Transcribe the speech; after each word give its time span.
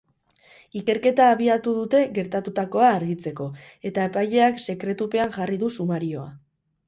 Ikerketa 0.79 1.25
abiatu 1.33 1.73
dute 1.79 1.99
gertatutakoa 2.15 2.87
argitzeko, 2.93 3.49
eta 3.89 4.07
epaileak 4.11 4.59
sekretupean 4.69 5.35
jarri 5.39 5.61
du 5.65 5.73
sumarioa. 5.77 6.27